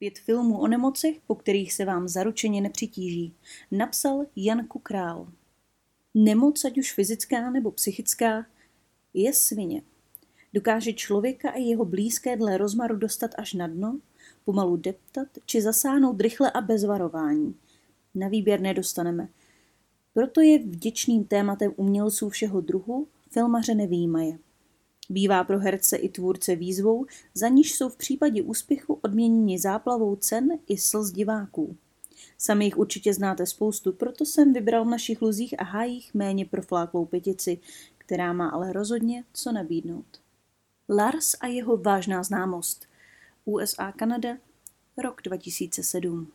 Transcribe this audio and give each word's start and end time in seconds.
Pět 0.00 0.18
filmů 0.18 0.58
o 0.58 0.68
nemocech, 0.68 1.16
po 1.26 1.34
kterých 1.34 1.72
se 1.72 1.84
vám 1.84 2.08
zaručeně 2.08 2.60
nepřitíží, 2.60 3.34
napsal 3.70 4.26
Jan 4.36 4.66
Kukrál. 4.66 5.28
Nemoc, 6.14 6.64
ať 6.64 6.78
už 6.78 6.92
fyzická 6.92 7.50
nebo 7.50 7.70
psychická, 7.70 8.46
je 9.14 9.32
svině. 9.32 9.82
Dokáže 10.54 10.92
člověka 10.92 11.50
a 11.50 11.58
jeho 11.58 11.84
blízké 11.84 12.36
dle 12.36 12.58
rozmaru 12.58 12.96
dostat 12.96 13.30
až 13.38 13.54
na 13.54 13.66
dno, 13.66 13.98
pomalu 14.44 14.76
deptat 14.76 15.28
či 15.46 15.62
zasáhnout 15.62 16.20
rychle 16.20 16.50
a 16.50 16.60
bez 16.60 16.84
varování. 16.84 17.54
Na 18.14 18.28
výběr 18.28 18.60
nedostaneme. 18.60 19.28
Proto 20.14 20.40
je 20.40 20.58
vděčným 20.58 21.24
tématem 21.24 21.72
umělců 21.76 22.28
všeho 22.28 22.60
druhu, 22.60 23.06
filmaře 23.30 23.74
nevýjímaje. 23.74 24.38
Bývá 25.10 25.44
pro 25.44 25.58
herce 25.58 25.96
i 25.96 26.08
tvůrce 26.08 26.56
výzvou, 26.56 27.06
za 27.34 27.48
níž 27.48 27.74
jsou 27.74 27.88
v 27.88 27.96
případě 27.96 28.42
úspěchu 28.42 28.98
odměněni 29.02 29.58
záplavou 29.58 30.16
cen 30.16 30.48
i 30.68 30.78
slz 30.78 31.10
diváků. 31.10 31.76
Sami 32.38 32.64
jich 32.64 32.78
určitě 32.78 33.14
znáte 33.14 33.46
spoustu, 33.46 33.92
proto 33.92 34.24
jsem 34.24 34.52
vybral 34.52 34.84
v 34.84 34.88
našich 34.88 35.22
luzích 35.22 35.60
a 35.60 35.64
hájích 35.64 36.14
méně 36.14 36.44
profláklou 36.44 37.04
pětici, 37.04 37.58
která 37.98 38.32
má 38.32 38.48
ale 38.48 38.72
rozhodně 38.72 39.24
co 39.32 39.52
nabídnout. 39.52 40.20
Lars 40.88 41.34
a 41.40 41.46
jeho 41.46 41.76
vážná 41.76 42.22
známost. 42.22 42.86
USA 43.44 43.92
Kanada, 43.92 44.36
rok 44.96 45.20
2007. 45.24 46.32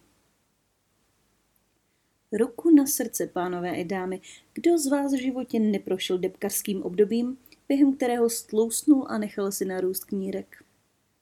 Ruku 2.31 2.69
na 2.69 2.85
srdce, 2.85 3.27
pánové 3.27 3.75
i 3.75 3.85
dámy, 3.85 4.21
kdo 4.53 4.77
z 4.77 4.87
vás 4.87 5.13
v 5.13 5.21
životě 5.21 5.59
neprošel 5.59 6.17
depkarským 6.17 6.83
obdobím, 6.83 7.37
během 7.67 7.95
kterého 7.95 8.29
stlousnul 8.29 9.05
a 9.09 9.17
nechal 9.17 9.51
si 9.51 9.65
narůst 9.65 10.05
knírek. 10.05 10.63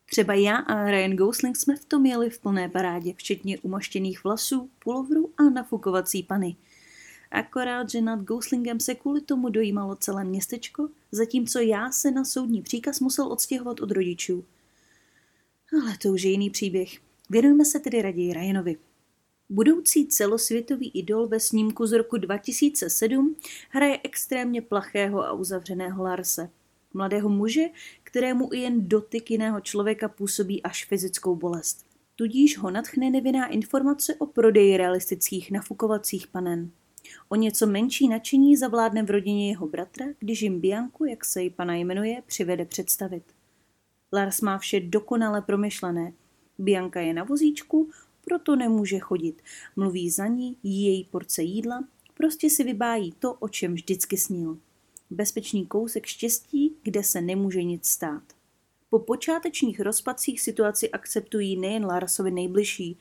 Třeba 0.06 0.34
já 0.34 0.56
a 0.56 0.92
Ryan 0.92 1.16
Gosling 1.16 1.58
jsme 1.58 1.76
v 1.76 1.86
tom 1.86 2.06
jeli 2.06 2.30
v 2.30 2.40
plné 2.40 2.70
parádě, 2.70 3.14
včetně 3.14 3.60
umaštěných 3.60 4.24
vlasů, 4.24 4.70
pulovru 4.80 5.34
a 5.38 5.44
nafukovací 5.44 6.24
pany. 6.24 6.55
Akorát, 7.32 7.90
že 7.90 8.02
nad 8.02 8.20
Goslingem 8.22 8.80
se 8.80 8.96
kvůli 8.96 9.22
tomu 9.22 9.50
dojímalo 9.50 9.96
celé 9.96 10.24
městečko, 10.24 10.90
zatímco 11.12 11.60
já 11.60 11.91
se 11.91 12.12
na 12.12 12.26
soudní 12.26 12.62
příkaz 12.62 13.00
musel 13.00 13.32
odstěhovat 13.32 13.80
od 13.80 13.91
rodičů. 13.91 14.46
Ale 15.82 15.98
to 15.98 16.10
už 16.10 16.24
je 16.24 16.32
jiný 16.32 16.50
příběh. 16.50 16.90
Věnujeme 17.30 17.66
se 17.66 17.80
tedy 17.80 18.02
raději 18.02 18.34
Ryanovi. 18.34 18.78
Budoucí 19.49 20.08
celosvětový 20.08 20.90
idol 20.90 21.27
ve 21.27 21.40
snímku 21.40 21.86
z 21.86 21.91
roku 21.91 22.18
2007 22.18 23.36
hraje 23.70 24.00
extrémně 24.04 24.62
plachého 24.62 25.24
a 25.24 25.32
uzavřeného 25.32 26.04
Larse. 26.04 26.50
Mladého 26.94 27.30
muže, 27.30 27.62
kterému 28.04 28.54
i 28.54 28.60
jen 28.60 28.88
dotyk 28.88 29.32
jiného 29.32 29.62
člověka 29.62 30.08
působí 30.08 30.63
až 30.63 30.85
fyzickou 30.85 31.35
bolest. 31.35 31.85
Tudíž 32.16 32.58
ho 32.58 32.72
natchne 32.72 33.10
nevinná 33.10 33.48
informace 33.48 34.16
o 34.16 34.26
prodeji 34.26 34.77
realistických 34.77 35.52
nafukovacích 35.52 36.28
panen. 36.28 36.72
O 37.30 37.35
něco 37.35 37.68
menší 37.68 38.07
nadšení 38.07 38.57
zavládne 38.57 39.04
v 39.04 39.12
rodině 39.12 39.50
jeho 39.50 39.68
bratra, 39.68 40.05
když 40.20 40.41
jim 40.41 40.60
Bianku, 40.60 41.05
jak 41.05 41.26
se 41.26 41.44
jí 41.44 41.50
pana 41.50 41.76
jmenuje, 41.76 42.24
přivede 42.26 42.66
představit. 42.66 43.24
Lars 44.13 44.41
má 44.41 44.57
vše 44.57 44.80
dokonale 44.80 45.41
promyšlené. 45.41 46.13
Bianka 46.57 47.02
je 47.02 47.13
na 47.13 47.24
vozíčku, 47.24 47.90
proto 48.26 48.55
nemůže 48.55 48.99
chodit. 48.99 49.41
Mluví 49.76 50.10
za 50.10 50.27
ní, 50.27 50.57
jí 50.63 50.85
její 50.85 51.04
porce 51.04 51.43
jídla, 51.43 51.84
prostě 52.13 52.49
si 52.49 52.63
vybájí 52.63 53.12
to, 53.12 53.34
o 53.34 53.49
čem 53.49 53.74
vždycky 53.74 54.18
snil. 54.18 54.57
Bezpečný 55.10 55.66
kousek 55.66 56.05
štěstí, 56.05 56.76
kde 56.84 57.04
se 57.04 57.21
nemůže 57.21 57.63
nic 57.63 57.85
stát. 57.85 58.24
Po 58.90 58.99
počátečních 58.99 59.79
rozpadcích 59.79 60.41
situaci 60.41 60.91
akceptují 60.91 61.57
nejen 61.57 61.85
Larsovi 61.85 62.32
nejbližší, 62.32 62.98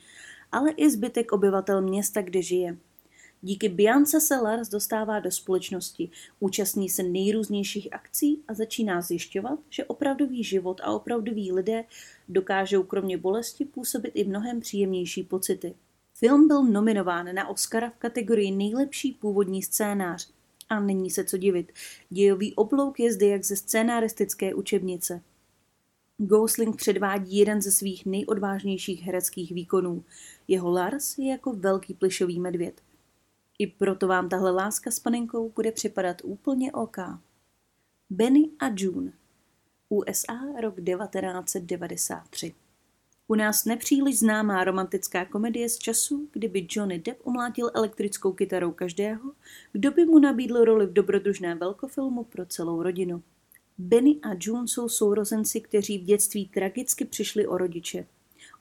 ale 0.53 0.71
i 0.71 0.91
zbytek 0.91 1.33
obyvatel 1.33 1.83
města, 1.83 2.23
kde 2.23 2.43
žije– 2.43 2.79
Díky 3.45 3.69
Biance 3.69 4.21
se 4.21 4.37
Lars 4.37 4.69
dostává 4.69 5.21
do 5.21 5.31
společnosti, 5.31 6.11
účastní 6.41 6.89
se 6.89 7.03
nejrůznějších 7.03 7.93
akcí 7.93 8.43
a 8.49 8.55
začíná 8.55 9.01
zjišťovat, 9.01 9.59
že 9.71 9.85
opravdový 9.85 10.45
život 10.45 10.81
a 10.85 10.93
opravdoví 10.93 11.53
lidé 11.53 11.85
dokážou 12.33 12.83
kromě 12.83 13.19
bolesti 13.19 13.65
působit 13.65 14.13
i 14.15 14.25
mnohem 14.25 14.61
příjemnější 14.61 15.23
pocity. 15.23 15.75
Film 16.15 16.49
byl 16.49 16.65
nominován 16.65 17.35
na 17.35 17.49
Oscara 17.49 17.91
v 17.91 17.97
kategorii 17.97 18.51
nejlepší 18.51 19.13
původní 19.13 19.63
scénář. 19.63 20.31
A 20.69 20.81
není 20.81 21.11
se 21.11 21.25
co 21.25 21.37
divit, 21.37 21.73
dějový 22.11 22.55
oblouk 22.55 23.01
je 23.01 23.13
zde 23.13 23.27
jak 23.27 23.45
ze 23.45 23.57
scénaristické 23.57 24.55
učebnice. 24.55 25.23
Gosling 26.19 26.77
předvádí 26.77 27.37
jeden 27.37 27.63
ze 27.63 27.73
svých 27.73 28.07
nejodvážnějších 28.07 29.03
hereckých 29.03 29.53
výkonů. 29.53 30.05
Jeho 30.49 30.71
Lars 30.71 31.19
je 31.19 31.31
jako 31.31 31.53
velký 31.53 31.95
plišový 31.95 32.41
medvěd– 32.41 32.81
i 33.63 33.67
proto 33.67 34.09
vám 34.09 34.29
tahle 34.29 34.51
láska 34.51 34.91
s 34.91 35.01
panenkou 35.01 35.53
bude 35.57 35.73
připadat 35.73 36.17
úplně 36.25 36.73
OK. 36.73 36.97
Benny 38.11 38.51
a 38.59 38.67
June 38.77 39.13
USA 39.93 40.41
rok 40.61 40.75
1993 40.85 42.55
U 43.29 43.35
nás 43.35 43.65
nepříliš 43.65 44.19
známá 44.19 44.65
romantická 44.65 45.25
komedie 45.25 45.69
z 45.69 45.79
času, 45.79 46.29
kdyby 46.33 46.67
Johnny 46.71 46.99
Depp 46.99 47.27
umlátil 47.27 47.71
elektrickou 47.75 48.33
kytarou 48.33 48.73
každého, 48.73 49.33
kdo 49.73 49.91
by 49.91 50.05
mu 50.05 50.19
nabídl 50.19 50.65
roli 50.65 50.87
v 50.87 50.93
dobrodružném 50.93 51.59
velkofilmu 51.59 52.25
pro 52.25 52.47
celou 52.47 52.83
rodinu. 52.83 53.23
Benny 53.79 54.19
a 54.23 54.29
June 54.41 54.69
jsou 54.69 54.89
sourozenci, 54.89 55.61
kteří 55.61 55.99
v 55.99 56.05
dětství 56.05 56.49
tragicky 56.49 57.05
přišli 57.05 57.47
o 57.47 57.59
rodiče. 57.59 58.07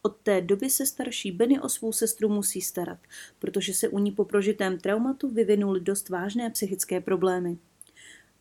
Od 0.02 0.18
té 0.18 0.42
doby 0.42 0.70
se 0.70 0.86
starší 0.86 1.32
Benny 1.32 1.60
o 1.60 1.70
svou 1.70 1.92
sestru 1.92 2.30
musí 2.30 2.62
starat, 2.62 3.00
protože 3.40 3.74
se 3.74 3.88
u 3.88 4.00
ní 4.00 4.12
po 4.12 4.26
prožitém 4.26 4.78
traumatu 4.78 5.30
vyvinuly 5.30 5.80
dost 5.80 6.10
vážné 6.10 6.50
psychické 6.50 7.02
problémy. 7.02 7.58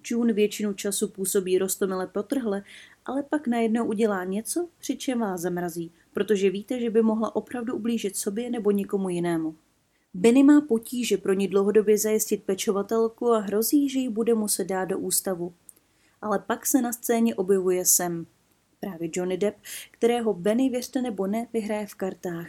June 0.05 0.33
většinu 0.33 0.73
času 0.73 1.09
působí 1.09 1.59
rostomile 1.59 2.07
potrhle, 2.07 2.63
ale 3.05 3.23
pak 3.23 3.47
najednou 3.47 3.85
udělá 3.85 4.25
něco, 4.25 4.69
při 4.79 4.97
čem 4.97 5.21
vás 5.21 5.41
zamrazí, 5.41 5.93
protože 6.13 6.51
víte, 6.51 6.81
že 6.81 6.91
by 6.91 7.03
mohla 7.03 7.37
opravdu 7.37 7.75
ublížit 7.75 8.17
sobě 8.17 8.51
nebo 8.51 8.71
někomu 8.71 9.09
jinému. 9.09 9.57
Benny 10.15 10.43
má 10.43 10.61
potíže 10.61 11.17
pro 11.17 11.33
ní 11.33 11.49
dlouhodobě 11.49 11.99
zajistit 11.99 12.43
pečovatelku 12.43 13.33
a 13.33 13.39
hrozí, 13.39 13.89
že 13.89 13.99
ji 13.99 14.09
bude 14.09 14.35
muset 14.35 14.65
dát 14.65 14.85
do 14.85 14.99
ústavu. 14.99 15.55
Ale 16.23 16.39
pak 16.39 16.67
se 16.67 16.83
na 16.83 16.93
scéně 16.93 17.35
objevuje 17.35 17.85
Sam, 17.87 18.27
právě 18.81 19.11
Johnny 19.13 19.37
Depp, 19.37 19.59
kterého 19.91 20.35
Benny, 20.35 20.69
věřte 20.69 21.03
nebo 21.03 21.27
ne, 21.27 21.47
vyhraje 21.53 21.87
v 21.87 21.95
kartách. 21.95 22.49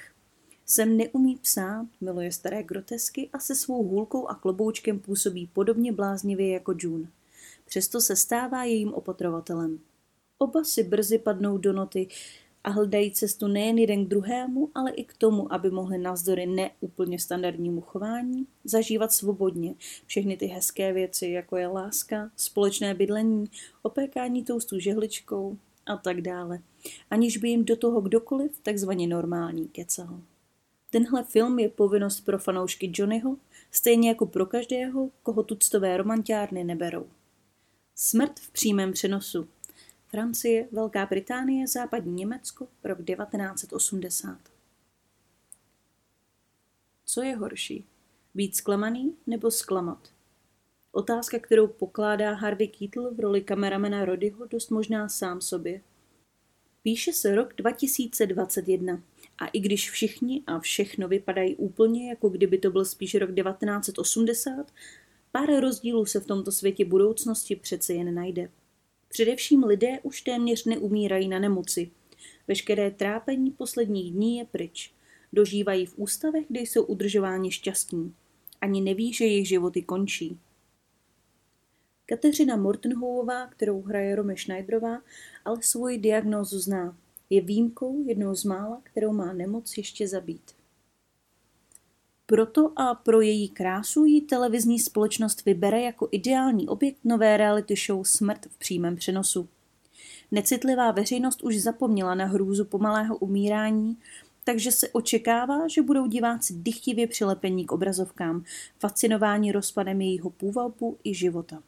Sem 0.66 0.98
neumí 0.98 1.36
psát, 1.36 1.88
miluje 2.02 2.32
staré 2.32 2.64
grotesky 2.64 3.30
a 3.34 3.40
se 3.40 3.56
svou 3.56 3.84
hůlkou 3.84 4.28
a 4.28 4.36
kloboučkem 4.36 5.00
působí 5.00 5.48
podobně 5.54 5.92
bláznivě 5.92 6.52
jako 6.52 6.74
June. 6.80 7.08
Přesto 7.72 8.02
se 8.02 8.16
stává 8.16 8.64
jejím 8.64 8.94
opatrovatelem. 8.94 9.80
Oba 10.38 10.64
si 10.64 10.84
brzy 10.84 11.18
padnou 11.18 11.58
do 11.58 11.74
noty 11.74 12.08
a 12.64 12.70
hledají 12.70 13.12
cestu 13.12 13.48
nejen 13.48 13.78
jeden 13.78 14.06
k 14.06 14.08
druhému, 14.08 14.70
ale 14.76 14.92
i 14.92 15.04
k 15.04 15.14
tomu, 15.14 15.54
aby 15.54 15.72
mohli 15.72 15.98
navzdory 15.98 16.46
neúplně 16.46 17.20
standardnímu 17.20 17.82
chování 17.82 18.48
zažívat 18.64 19.14
svobodně 19.14 19.76
všechny 20.06 20.38
ty 20.38 20.46
hezké 20.46 20.94
věci, 20.94 21.28
jako 21.28 21.58
je 21.58 21.68
láska, 21.68 22.32
společné 22.36 22.94
bydlení, 22.94 23.46
opékání 23.82 24.44
toustou 24.44 24.80
žehličkou, 24.80 25.58
a 25.86 25.98
tak 25.98 26.22
dále, 26.22 26.60
aniž 27.10 27.38
by 27.38 27.50
jim 27.50 27.66
do 27.66 27.76
toho 27.76 28.02
kdokoliv 28.02 28.60
takzvaně 28.64 29.08
normální 29.08 29.68
kecal. 29.68 30.20
Tenhle 30.90 31.24
film 31.24 31.60
je 31.60 31.70
povinnost 31.70 32.22
pro 32.22 32.40
fanoušky 32.40 32.92
Johnnyho, 32.96 33.38
stejně 33.72 34.10
jako 34.10 34.26
pro 34.26 34.46
každého, 34.46 35.10
koho 35.24 35.44
tuctové 35.44 35.98
romantiárny 35.98 36.64
neberou. 36.64 37.06
Smrt 38.04 38.40
v 38.40 38.52
přímém 38.52 38.92
přenosu. 38.92 39.48
Francie, 40.08 40.68
Velká 40.72 41.06
Británie, 41.06 41.68
Západní 41.68 42.14
Německo, 42.14 42.68
rok 42.84 42.98
1980. 42.98 44.38
Co 47.06 47.22
je 47.22 47.36
horší? 47.36 47.86
Být 48.34 48.56
zklamaný 48.56 49.16
nebo 49.28 49.52
zklamat? 49.52 50.10
Otázka, 50.92 51.40
kterou 51.40 51.68
pokládá 51.68 52.34
Harvey 52.34 52.68
Keitel 52.68 53.14
v 53.14 53.20
roli 53.20 53.42
kameramena 53.42 54.06
Rodyho 54.06 54.46
dost 54.46 54.70
možná 54.70 55.10
sám 55.10 55.42
sobě. 55.42 55.82
Píše 56.84 57.14
se 57.14 57.36
rok 57.36 57.54
2021 57.54 59.02
a 59.38 59.48
i 59.48 59.60
když 59.60 59.92
všichni 59.92 60.44
a 60.48 60.60
všechno 60.60 61.08
vypadají 61.08 61.56
úplně, 61.56 62.10
jako 62.10 62.30
kdyby 62.30 62.58
to 62.58 62.72
byl 62.72 62.86
spíš 62.86 63.16
rok 63.16 63.30
1980, 63.36 64.72
pár 65.32 65.60
rozdílů 65.60 66.06
se 66.06 66.20
v 66.20 66.26
tomto 66.26 66.52
světě 66.52 66.86
budoucnosti 66.86 67.56
přece 67.56 67.94
jen 67.94 68.16
najde. 68.16 68.50
Především 69.10 69.64
lidé 69.64 70.00
už 70.04 70.22
téměř 70.22 70.66
neumírají 70.66 71.28
na 71.28 71.40
nemoci. 71.40 71.92
Veškeré 72.48 72.92
trápení 72.92 73.52
posledních 73.52 74.12
dní 74.12 74.38
je 74.38 74.46
pryč. 74.46 74.94
Dožívají 75.34 75.86
v 75.86 75.94
ústavech, 75.98 76.46
kde 76.50 76.60
jsou 76.60 76.84
udržováni 76.84 77.52
šťastní. 77.52 78.14
Ani 78.62 78.82
neví, 78.82 79.14
že 79.14 79.26
jejich 79.26 79.48
životy 79.48 79.82
končí. 79.82 80.40
Kateřina 82.06 82.56
Mortenhová, 82.56 83.48
kterou 83.48 83.82
hraje 83.82 84.16
Rome 84.16 84.38
Schneiderová, 84.38 85.02
ale 85.46 85.62
svoji 85.62 85.98
diagnózu 85.98 86.60
zná. 86.60 86.98
Je 87.30 87.42
výjimkou 87.42 88.04
jednou 88.04 88.36
z 88.36 88.44
mála, 88.44 88.82
kterou 88.84 89.14
má 89.14 89.34
nemoc 89.34 89.78
ještě 89.78 90.08
zabít. 90.08 90.61
Proto 92.32 92.72
a 92.76 92.96
pro 92.96 93.22
její 93.22 93.50
krásu 93.50 94.06
ji 94.06 94.22
televizní 94.22 94.80
společnost 94.80 95.46
vybere 95.46 95.82
jako 95.82 96.08
ideální 96.12 96.68
objekt 96.68 96.98
nové 97.04 97.38
reality 97.38 97.76
show 97.88 98.04
Smrt 98.04 98.46
v 98.46 98.58
přímém 98.58 98.96
přenosu. 98.96 99.48
Necitlivá 100.32 100.92
veřejnost 100.92 101.44
už 101.44 101.58
zapomněla 101.58 102.16
na 102.16 102.26
hrůzu 102.26 102.66
pomalého 102.66 103.18
umírání, 103.18 103.98
takže 104.44 104.72
se 104.72 104.90
očekává, 104.90 105.68
že 105.68 105.82
budou 105.82 106.08
diváci 106.08 106.54
dychtivě 106.54 107.08
přilepení 107.08 107.66
k 107.66 107.72
obrazovkám, 107.72 108.44
fascinováni 108.80 109.52
rozpadem 109.52 110.02
jejího 110.02 110.30
půvalbu 110.30 110.98
i 111.04 111.14
života. 111.14 111.64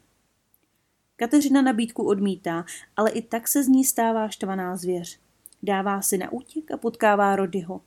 Kateřina 1.16 1.62
nabídku 1.62 2.02
odmítá, 2.02 2.64
ale 2.96 3.10
i 3.10 3.22
tak 3.22 3.48
se 3.48 3.64
z 3.64 3.68
ní 3.68 3.84
stává 3.84 4.28
štvaná 4.28 4.76
zvěř. 4.76 5.18
Dává 5.62 6.02
si 6.02 6.18
na 6.18 6.32
útěk 6.32 6.70
a 6.70 6.76
potkává 6.76 7.36
Rodyho, 7.36 7.80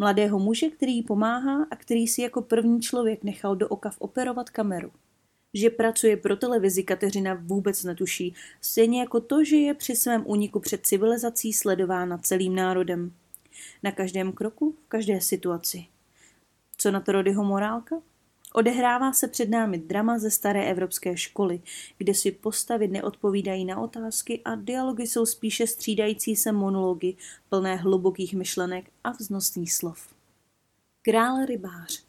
mladého 0.00 0.38
muže, 0.38 0.70
který 0.70 0.96
jí 0.96 1.02
pomáhá 1.02 1.66
a 1.70 1.76
který 1.76 2.08
si 2.08 2.22
jako 2.22 2.42
první 2.42 2.80
člověk 2.80 3.24
nechal 3.24 3.56
do 3.56 3.68
oka 3.68 3.90
operovat 3.98 4.50
kameru. 4.50 4.90
Že 5.54 5.70
pracuje 5.70 6.16
pro 6.16 6.36
televizi 6.36 6.82
Kateřina 6.82 7.34
vůbec 7.42 7.84
netuší, 7.84 8.34
stejně 8.60 9.00
jako 9.00 9.20
to, 9.20 9.44
že 9.44 9.56
je 9.56 9.74
při 9.74 9.96
svém 9.96 10.22
úniku 10.26 10.60
před 10.60 10.86
civilizací 10.86 11.52
sledována 11.52 12.18
celým 12.18 12.54
národem. 12.54 13.12
Na 13.82 13.92
každém 13.92 14.32
kroku, 14.32 14.76
v 14.86 14.88
každé 14.88 15.20
situaci. 15.20 15.86
Co 16.76 16.90
na 16.90 17.00
to 17.00 17.12
Rodyho 17.12 17.44
morálka? 17.44 17.96
Odehrává 18.54 19.12
se 19.12 19.28
před 19.28 19.50
námi 19.50 19.78
drama 19.78 20.18
ze 20.18 20.30
staré 20.30 20.64
evropské 20.64 21.16
školy, 21.16 21.60
kde 21.98 22.14
si 22.14 22.32
postavy 22.32 22.88
neodpovídají 22.88 23.64
na 23.64 23.80
otázky 23.80 24.40
a 24.44 24.54
dialogy 24.54 25.06
jsou 25.06 25.26
spíše 25.26 25.66
střídající 25.66 26.36
se 26.36 26.52
monology, 26.52 27.16
plné 27.48 27.76
hlubokých 27.76 28.34
myšlenek 28.34 28.90
a 29.04 29.10
vznosných 29.10 29.72
slov. 29.72 30.14
Král 31.02 31.46
rybář 31.46 32.04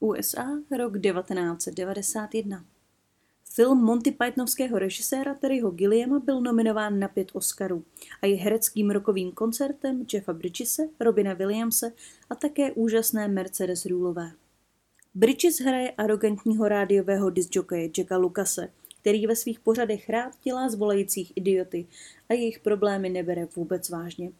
USA, 0.00 0.46
rok 0.78 1.00
1991 1.00 2.64
Film 3.52 3.84
Monty 3.84 4.10
Pythonovského 4.10 4.78
režiséra 4.78 5.34
Terryho 5.34 5.70
Gilliama 5.70 6.18
byl 6.18 6.40
nominován 6.40 6.98
na 6.98 7.08
pět 7.08 7.28
Oscarů 7.32 7.84
a 8.22 8.26
je 8.26 8.36
hereckým 8.36 8.90
rokovým 8.90 9.32
koncertem 9.32 10.06
Jeffa 10.12 10.32
Bridgese, 10.32 10.88
Robina 11.00 11.34
Williamse 11.34 11.92
a 12.30 12.34
také 12.34 12.72
úžasné 12.72 13.28
Mercedes 13.28 13.86
Rulové. 13.86 14.32
Bridges 15.14 15.60
hraje 15.60 15.90
arrogantního 15.90 16.68
rádiového 16.68 17.30
disjokeje 17.30 17.90
Jacka 17.98 18.16
Lucase, 18.16 18.68
který 19.00 19.26
ve 19.26 19.36
svých 19.36 19.60
pořadech 19.60 20.08
rád 20.08 20.32
dělá 20.44 20.68
z 20.68 20.74
volajících 20.74 21.32
idioty 21.36 21.86
a 22.28 22.34
jejich 22.34 22.58
problémy 22.58 23.08
nebere 23.08 23.48
vůbec 23.56 23.88
vážně. 23.88 24.32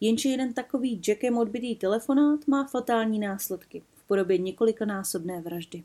Jenže 0.00 0.28
jeden 0.28 0.52
takový 0.52 1.00
Jackem 1.08 1.38
odbitý 1.38 1.76
telefonát 1.76 2.48
má 2.48 2.66
fatální 2.66 3.18
následky 3.18 3.82
v 3.94 4.06
podobě 4.06 4.38
několikanásobné 4.38 5.40
vraždy. 5.40 5.84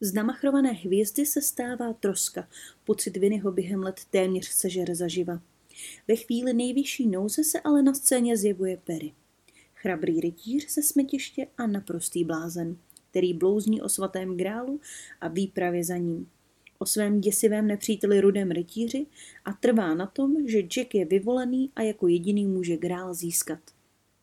Z 0.00 0.14
namachrované 0.14 0.70
hvězdy 0.70 1.26
se 1.26 1.42
stává 1.42 1.92
troska, 1.92 2.48
pocit 2.84 3.16
viny 3.16 3.38
ho 3.38 3.52
během 3.52 3.82
let 3.82 4.00
téměř 4.10 4.48
sežere 4.48 4.94
zaživa. 4.94 5.40
Ve 6.08 6.16
chvíli 6.16 6.54
nejvyšší 6.54 7.08
nouze 7.08 7.44
se 7.44 7.60
ale 7.60 7.82
na 7.82 7.94
scéně 7.94 8.36
zjevuje 8.36 8.76
Perry. 8.76 9.12
Chrabrý 9.74 10.20
rytíř 10.20 10.74
ze 10.74 10.82
smetiště 10.82 11.46
a 11.58 11.66
naprostý 11.66 12.24
blázen– 12.24 12.76
který 13.18 13.34
blouzní 13.34 13.82
o 13.82 13.88
svatém 13.88 14.36
grálu 14.36 14.80
a 15.20 15.28
výpravě 15.28 15.84
za 15.84 15.96
ním. 15.96 16.28
O 16.78 16.86
svém 16.86 17.20
děsivém 17.20 17.66
nepříteli 17.66 18.20
rudém 18.20 18.50
rytíři 18.50 19.06
a 19.44 19.52
trvá 19.52 19.94
na 19.94 20.06
tom, 20.06 20.48
že 20.48 20.62
Jack 20.62 20.94
je 20.94 21.04
vyvolený 21.04 21.70
a 21.76 21.82
jako 21.82 22.08
jediný 22.08 22.46
může 22.46 22.76
grál 22.76 23.14
získat. 23.14 23.58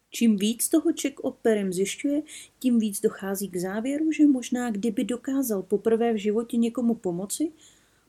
Čím 0.10 0.38
víc 0.38 0.70
toho 0.70 0.92
Jack 0.92 1.20
o 1.20 1.32
Perem 1.32 1.74
zjišťuje, 1.74 2.22
tím 2.60 2.80
víc 2.80 3.02
dochází 3.02 3.50
k 3.50 3.58
závěru, 3.58 4.12
že 4.12 4.28
možná 4.28 4.72
kdyby 4.72 5.04
dokázal 5.04 5.64
poprvé 5.64 6.14
v 6.14 6.18
životě 6.18 6.58
někomu 6.58 6.96
pomoci, 6.96 7.52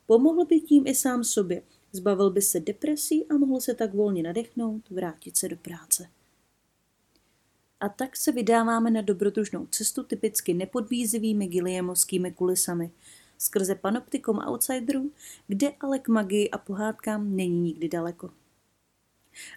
pomohl 0.06 0.44
by 0.44 0.60
tím 0.60 0.86
i 0.86 0.94
sám 0.94 1.24
sobě, 1.24 1.62
zbavil 1.92 2.30
by 2.30 2.42
se 2.42 2.60
depresí 2.60 3.26
a 3.26 3.36
mohl 3.36 3.60
se 3.60 3.74
tak 3.74 3.94
volně 3.94 4.22
nadechnout, 4.22 4.90
vrátit 4.90 5.36
se 5.36 5.48
do 5.48 5.56
práce. 5.56 6.08
A 7.80 7.88
tak 7.88 8.16
se 8.16 8.32
vydáváme 8.32 8.90
na 8.90 9.00
dobrodružnou 9.00 9.66
cestu 9.66 10.02
typicky 10.02 10.54
nepodvízivými 10.54 11.46
Gilliamovskými 11.46 12.32
kulisami, 12.32 12.90
skrze 13.38 13.74
panoptikum 13.74 14.38
outsiderů, 14.38 15.10
kde 15.46 15.72
ale 15.80 15.98
k 15.98 16.08
magii 16.08 16.50
a 16.50 16.58
pohádkám 16.58 17.36
není 17.36 17.60
nikdy 17.60 17.88
daleko. 17.88 18.30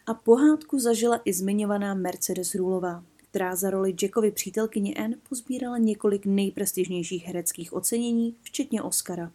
A 0.06 0.14
pohádku 0.14 0.80
zažila 0.80 1.22
i 1.26 1.34
zmiňovaná 1.34 1.94
Mercedes 1.94 2.56
Rulová, 2.56 3.04
která 3.16 3.56
za 3.56 3.70
roli 3.70 3.96
Jackovy 4.02 4.32
přítelkyně 4.32 4.94
Anne 4.94 5.18
pozbírala 5.30 5.78
několik 5.78 6.26
nejprestižnějších 6.26 7.26
hereckých 7.26 7.74
ocenění, 7.74 8.36
včetně 8.42 8.82
Oscara. 8.82 9.32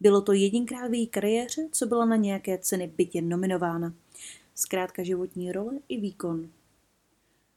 Bylo 0.00 0.20
to 0.20 0.32
jedinkrát 0.32 0.88
v 0.88 0.94
její 0.94 1.06
kariéře, 1.06 1.68
co 1.72 1.86
byla 1.86 2.04
na 2.04 2.16
nějaké 2.16 2.58
ceny 2.58 2.92
bytě 2.96 3.22
nominována. 3.22 3.94
Zkrátka 4.54 5.02
životní 5.02 5.52
role 5.52 5.72
i 5.88 6.00
výkon. 6.00 6.48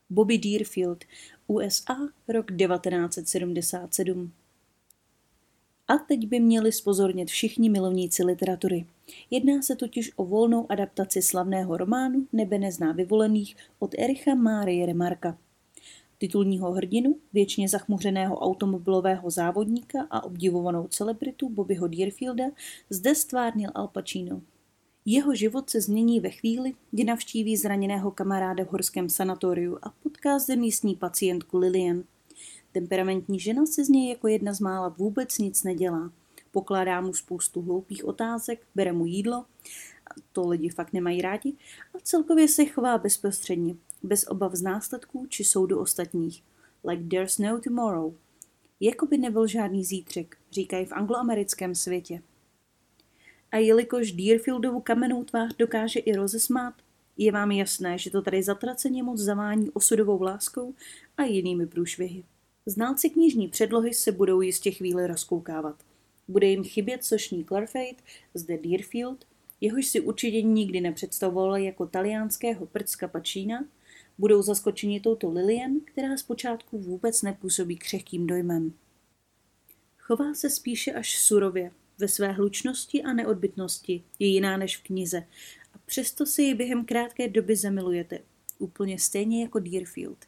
Bobby 0.10 0.38
Deerfield, 0.38 1.04
USA, 1.48 1.98
rok 2.28 2.52
1977. 2.58 4.32
A 5.88 5.98
teď 5.98 6.28
by 6.28 6.40
měli 6.40 6.72
spozornit 6.72 7.30
všichni 7.30 7.70
milovníci 7.70 8.24
literatury. 8.24 8.86
Jedná 9.32 9.62
se 9.62 9.76
totiž 9.76 10.12
o 10.16 10.26
volnou 10.26 10.72
adaptaci 10.72 11.22
slavného 11.22 11.78
románu 11.78 12.28
Nebe 12.34 12.58
nezná 12.58 12.92
vyvolených 12.92 13.56
od 13.80 13.96
Ericha 13.98 14.36
Márie 14.36 14.86
Remarka. 14.86 15.38
Titulního 16.18 16.72
hrdinu, 16.72 17.16
věčně 17.34 17.70
zachmuřeného 17.70 18.40
automobilového 18.40 19.30
závodníka 19.30 20.08
a 20.10 20.24
obdivovanou 20.24 20.88
celebritu 20.88 21.50
Bobbyho 21.50 21.88
Deerfielda 21.88 22.46
zde 22.90 23.16
stvárnil 23.16 23.70
Al 23.76 23.88
Pacino. 23.88 24.42
Jeho 25.10 25.36
život 25.36 25.70
se 25.70 25.82
změní 25.82 26.20
ve 26.20 26.30
chvíli, 26.30 26.74
kdy 26.92 27.04
navštíví 27.04 27.58
zraněného 27.58 28.12
kamaráda 28.12 28.66
v 28.66 28.72
horském 28.72 29.10
sanatoriu 29.10 29.78
a 29.82 29.90
potká 30.04 30.40
zde 30.40 30.56
místní 30.56 30.96
pacientku 30.96 31.58
Lilian. 31.58 32.04
Temperamentní 32.72 33.40
žena 33.40 33.66
se 33.66 33.86
z 33.86 33.90
něj 33.90 34.10
jako 34.10 34.28
jedna 34.28 34.54
z 34.54 34.60
mála 34.60 34.90
vůbec 34.90 35.38
nic 35.38 35.64
nedělá. 35.64 36.12
Pokládá 36.52 37.02
mu 37.02 37.14
spoustu 37.14 37.62
hloupých 37.62 38.06
otázek, 38.06 38.62
bere 38.76 38.92
mu 38.92 39.06
jídlo, 39.06 39.46
to 40.32 40.48
lidi 40.48 40.70
fakt 40.70 40.94
nemají 40.94 41.22
rádi, 41.22 41.54
a 41.96 42.00
celkově 42.04 42.48
se 42.48 42.66
chová 42.66 42.98
bezprostředně, 42.98 43.76
bez 44.04 44.28
obav 44.28 44.56
z 44.56 44.62
následků 44.62 45.26
či 45.30 45.44
soudu 45.44 45.80
ostatních. 45.80 46.44
Like 46.84 47.04
there's 47.04 47.38
no 47.38 47.60
tomorrow. 47.62 48.14
Jako 48.80 49.06
by 49.06 49.18
nebyl 49.18 49.48
žádný 49.48 49.84
zítřek, 49.84 50.38
říkají 50.52 50.86
v 50.86 50.92
angloamerickém 50.92 51.76
světě. 51.76 52.22
A 53.52 53.58
jelikož 53.58 54.12
Deerfieldovu 54.12 54.82
kamennou 54.82 55.24
tvář 55.24 55.56
dokáže 55.56 56.00
i 56.00 56.16
rozesmát, 56.16 56.74
je 57.18 57.32
vám 57.32 57.52
jasné, 57.52 57.98
že 57.98 58.12
to 58.12 58.22
tady 58.22 58.44
zatraceně 58.44 59.04
moc 59.04 59.20
zavání 59.20 59.72
osudovou 59.72 60.22
láskou 60.22 60.74
a 61.18 61.24
jinými 61.24 61.68
průšvihy. 61.68 62.24
Znalci 62.66 63.10
knižní 63.10 63.48
předlohy 63.48 63.94
se 63.94 64.12
budou 64.12 64.42
jistě 64.42 64.72
chvíli 64.72 65.08
rozkoukávat. 65.08 65.76
Bude 66.28 66.48
jim 66.48 66.64
chybět 66.64 67.04
sošní 67.04 67.46
Clarfate, 67.46 68.04
zde 68.34 68.58
Deerfield, 68.58 69.26
jehož 69.62 69.86
si 69.86 70.02
určitě 70.02 70.42
nikdy 70.42 70.82
nepředstavoval 70.82 71.58
jako 71.58 71.86
taliánského 71.88 72.66
prcka 72.66 73.08
pačína, 73.08 73.66
budou 74.18 74.42
zaskočeni 74.42 75.00
touto 75.00 75.32
Lilian, 75.32 75.72
která 75.86 76.18
zpočátku 76.18 76.78
vůbec 76.78 77.22
nepůsobí 77.22 77.78
křehkým 77.78 78.28
dojmem. 78.28 78.74
Chová 79.98 80.34
se 80.34 80.50
spíše 80.50 80.94
až 80.94 81.20
surově, 81.20 81.72
ve 82.00 82.08
své 82.08 82.32
hlučnosti 82.32 83.04
a 83.04 83.14
neodbitnosti 83.14 84.04
je 84.20 84.28
jiná 84.28 84.58
než 84.58 84.78
v 84.78 84.84
knize 84.84 85.24
a 85.74 85.78
přesto 85.86 86.26
si 86.26 86.42
ji 86.42 86.56
během 86.56 86.86
krátké 86.86 87.28
doby 87.28 87.56
zamilujete, 87.56 88.20
úplně 88.60 89.00
stejně 89.00 89.42
jako 89.42 89.60
Deerfield. 89.60 90.26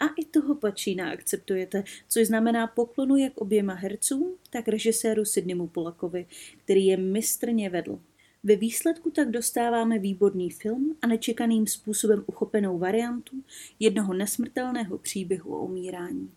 A 0.00 0.04
i 0.06 0.24
toho 0.24 0.54
Pačína 0.54 1.10
akceptujete, 1.10 1.84
což 2.08 2.26
znamená 2.26 2.66
poklonu 2.66 3.16
jak 3.16 3.36
oběma 3.36 3.74
hercům, 3.74 4.36
tak 4.50 4.68
režiséru 4.68 5.24
Sidneymu 5.24 5.66
Polakovi, 5.66 6.26
který 6.64 6.86
je 6.86 6.96
mistrně 6.96 7.70
vedl. 7.70 8.00
Ve 8.42 8.56
výsledku 8.56 9.10
tak 9.10 9.30
dostáváme 9.30 9.98
výborný 9.98 10.50
film 10.50 10.96
a 11.02 11.06
nečekaným 11.06 11.66
způsobem 11.66 12.24
uchopenou 12.26 12.78
variantu 12.78 13.42
jednoho 13.80 14.14
nesmrtelného 14.14 14.98
příběhu 14.98 15.54
o 15.54 15.64
umírání. 15.64 16.30